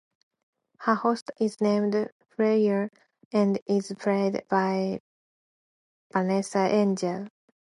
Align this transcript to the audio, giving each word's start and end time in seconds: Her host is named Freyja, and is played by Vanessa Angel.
Her 0.79 0.95
host 0.95 1.29
is 1.39 1.61
named 1.61 1.93
Freyja, 2.35 2.89
and 3.31 3.59
is 3.67 3.93
played 3.99 4.41
by 4.49 4.99
Vanessa 6.11 6.57
Angel. 6.73 7.27